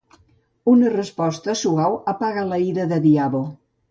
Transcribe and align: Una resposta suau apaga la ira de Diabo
Una 0.71 0.93
resposta 0.93 1.55
suau 1.59 1.99
apaga 2.15 2.47
la 2.53 2.59
ira 2.71 2.89
de 2.95 3.01
Diabo 3.07 3.45